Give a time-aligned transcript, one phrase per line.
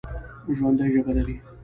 [0.57, 1.35] ژوندي ژبه لري